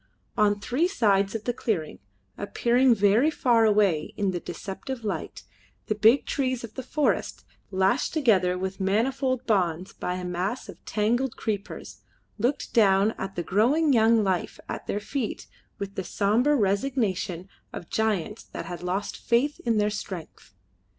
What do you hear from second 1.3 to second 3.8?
of the clearing, appearing very far